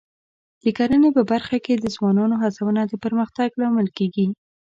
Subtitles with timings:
[0.63, 4.27] د کرنې په برخه کې د ځوانانو هڅونه د پرمختګ لامل کېږي.